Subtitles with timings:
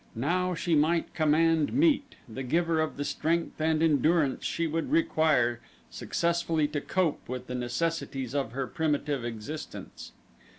[0.15, 5.59] Now she might command meat, the giver of the strength and endurance she would require
[5.91, 10.11] successfully to cope with the necessities of her primitive existence.